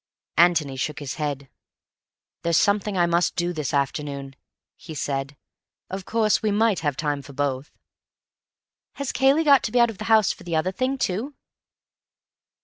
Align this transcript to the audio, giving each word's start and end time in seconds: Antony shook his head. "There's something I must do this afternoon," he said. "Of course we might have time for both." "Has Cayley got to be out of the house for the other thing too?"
Antony 0.37 0.77
shook 0.77 0.97
his 0.97 1.13
head. 1.21 1.47
"There's 2.41 2.57
something 2.57 2.97
I 2.97 3.05
must 3.05 3.35
do 3.35 3.53
this 3.53 3.71
afternoon," 3.71 4.35
he 4.75 4.95
said. 4.95 5.37
"Of 5.91 6.05
course 6.05 6.41
we 6.41 6.49
might 6.49 6.79
have 6.79 6.97
time 6.97 7.21
for 7.21 7.33
both." 7.33 7.77
"Has 8.93 9.11
Cayley 9.11 9.43
got 9.43 9.61
to 9.61 9.71
be 9.71 9.79
out 9.79 9.91
of 9.91 9.99
the 9.99 10.05
house 10.09 10.31
for 10.31 10.43
the 10.43 10.55
other 10.55 10.71
thing 10.71 10.97
too?" 10.97 11.35